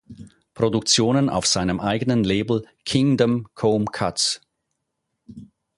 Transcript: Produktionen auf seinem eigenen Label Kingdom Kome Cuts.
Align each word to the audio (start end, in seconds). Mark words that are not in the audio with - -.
Produktionen 0.55 1.29
auf 1.29 1.45
seinem 1.45 1.79
eigenen 1.79 2.23
Label 2.23 2.65
Kingdom 2.85 3.45
Kome 3.53 3.85
Cuts. 3.85 4.41